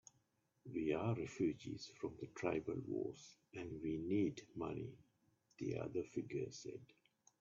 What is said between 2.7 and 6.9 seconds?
wars, and we need money," the other figure said.